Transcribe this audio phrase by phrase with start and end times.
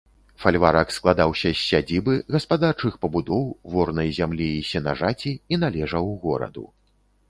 [0.43, 3.43] Фальварак складаўся з сядзібы, гаспадарчых пабудоў,
[3.77, 6.71] ворнай зямлі і сенажаці і належаў гораду.